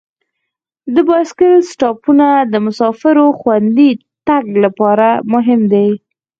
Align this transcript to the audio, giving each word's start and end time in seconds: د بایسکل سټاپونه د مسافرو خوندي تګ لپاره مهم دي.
د 0.95 0.97
بایسکل 1.07 1.53
سټاپونه 1.71 2.27
د 2.51 2.53
مسافرو 2.65 3.25
خوندي 3.39 3.91
تګ 4.27 4.43
لپاره 4.63 5.07
مهم 5.33 5.61
دي. 5.73 5.89